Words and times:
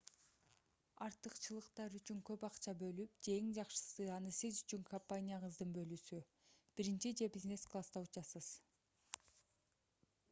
артыкчылыктар 1.07 1.97
үчүн 1.99 2.21
көп 2.29 2.45
акча 2.49 2.73
бөлүп 2.79 3.19
же 3.27 3.35
эң 3.41 3.51
жакшысы 3.59 4.07
аны 4.15 4.33
сиз 4.39 4.63
үчүн 4.65 4.89
компанияңыздын 4.89 5.77
бөлүүсү 5.77 6.23
биринчи 6.81 7.15
же 7.23 7.31
бизнес 7.39 7.69
класста 7.75 8.07
учасыз 8.09 8.51